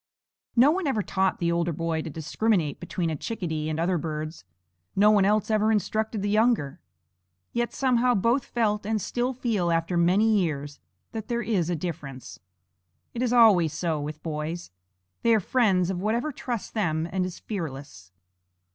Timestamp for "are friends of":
15.35-16.01